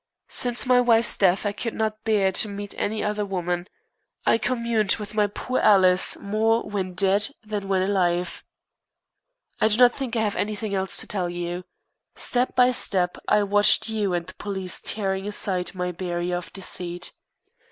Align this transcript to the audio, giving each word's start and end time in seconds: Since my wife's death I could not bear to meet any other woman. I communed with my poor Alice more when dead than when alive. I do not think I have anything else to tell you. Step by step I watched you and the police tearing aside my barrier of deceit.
Since 0.29 0.65
my 0.65 0.81
wife's 0.81 1.15
death 1.15 1.45
I 1.45 1.51
could 1.51 1.75
not 1.75 2.03
bear 2.05 2.31
to 2.31 2.47
meet 2.49 2.73
any 2.75 3.03
other 3.03 3.23
woman. 3.23 3.67
I 4.25 4.39
communed 4.39 4.95
with 4.95 5.13
my 5.13 5.27
poor 5.27 5.59
Alice 5.59 6.17
more 6.17 6.63
when 6.63 6.95
dead 6.95 7.29
than 7.43 7.67
when 7.67 7.83
alive. 7.83 8.43
I 9.59 9.67
do 9.67 9.77
not 9.77 9.93
think 9.93 10.15
I 10.15 10.21
have 10.23 10.35
anything 10.35 10.73
else 10.73 10.97
to 10.97 11.07
tell 11.07 11.29
you. 11.29 11.65
Step 12.15 12.55
by 12.55 12.71
step 12.71 13.19
I 13.27 13.43
watched 13.43 13.89
you 13.89 14.15
and 14.15 14.25
the 14.25 14.33
police 14.39 14.81
tearing 14.83 15.27
aside 15.27 15.75
my 15.75 15.91
barrier 15.91 16.37
of 16.37 16.51
deceit. 16.51 17.11